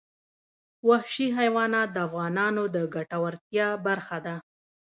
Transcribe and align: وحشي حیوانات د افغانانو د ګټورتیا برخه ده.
وحشي 0.89 1.27
حیوانات 1.37 1.89
د 1.93 1.97
افغانانو 2.07 2.63
د 2.75 2.77
ګټورتیا 2.95 3.67
برخه 3.87 4.17
ده. 4.25 4.35